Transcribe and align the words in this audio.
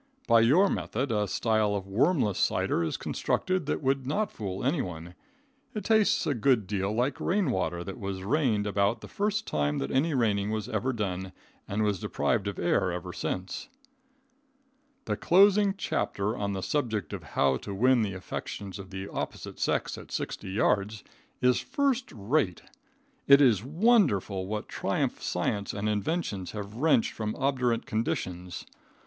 By 0.27 0.41
your 0.41 0.67
method, 0.67 1.11
a 1.11 1.27
style 1.27 1.75
of 1.75 1.85
wormless 1.85 2.37
cider 2.39 2.83
is 2.83 2.97
constructed 2.97 3.67
that 3.67 3.83
would 3.83 4.07
not 4.07 4.31
fool 4.31 4.65
anyone. 4.65 5.13
It 5.75 5.83
tastes 5.83 6.25
a 6.25 6.33
good 6.33 6.65
deal 6.65 6.91
like 6.91 7.19
rain 7.21 7.51
water 7.51 7.83
that 7.83 7.99
was 7.99 8.23
rained 8.23 8.65
about 8.65 9.01
the 9.01 9.07
first 9.07 9.45
time 9.45 9.77
that 9.77 9.91
any 9.91 10.15
raining 10.15 10.49
was 10.49 10.67
ever 10.67 10.91
done, 10.91 11.33
and 11.67 11.83
was 11.83 11.99
deprived 11.99 12.47
of 12.47 12.57
air 12.57 12.91
ever 12.91 13.13
since. 13.13 13.69
[Illustration: 15.05 15.05
HOW 15.05 15.05
TO 15.05 15.05
WIN 15.05 15.05
AFFECTION.] 15.05 15.05
The 15.05 15.27
closing 15.71 15.75
chapter 15.77 16.35
on 16.35 16.53
the 16.53 16.63
subject 16.63 17.13
of 17.13 17.21
"How 17.23 17.57
to 17.57 17.71
win 17.75 18.01
the 18.01 18.15
affections 18.15 18.79
of 18.79 18.89
the 18.89 19.07
opposite 19.07 19.59
sex 19.59 19.99
at 19.99 20.11
sixty 20.11 20.49
yards," 20.49 21.03
is 21.43 21.59
first 21.59 22.11
rate. 22.15 22.63
It 23.27 23.39
is 23.39 23.63
wonderful 23.63 24.47
what 24.47 24.67
triumph 24.67 25.21
science 25.21 25.73
and 25.75 25.87
inventions 25.87 26.53
have 26.53 26.77
wrenched 26.77 27.13
from 27.13 27.35
obdurate 27.35 27.85
conditions! 27.85 28.65